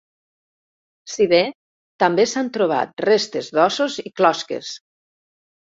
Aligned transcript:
Si 1.15 1.27
bé 1.33 1.41
també 2.05 2.25
s'han 2.33 2.49
trobat 2.57 3.05
restes 3.09 3.53
d'ossos 3.59 4.01
i 4.07 4.15
closques. 4.17 4.75